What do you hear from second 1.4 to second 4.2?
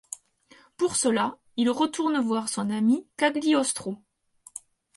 il retourne voir son ami Cagliostro.